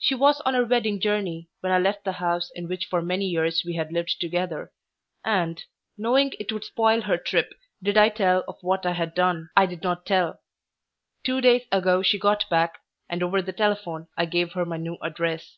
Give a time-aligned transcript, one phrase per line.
[0.00, 3.26] She was on her wedding journey when I left the house in which for many
[3.26, 4.72] years we had lived together,
[5.24, 5.62] and,
[5.96, 9.66] knowing it would spoil her trip did I tell of what I had done, I
[9.66, 10.40] did not tell.
[11.24, 14.96] Two days ago she got back, and over the telephone I gave her my new
[15.00, 15.56] address.